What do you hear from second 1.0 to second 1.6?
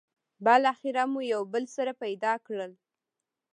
مو یو